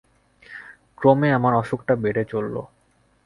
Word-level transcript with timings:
ক্রমে 0.97 1.29
আমার 1.31 1.53
অসুখটা 1.53 1.93
বেড়ে 1.95 2.23
চলল। 2.25 2.55